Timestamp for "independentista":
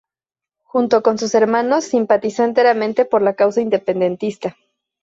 3.61-4.57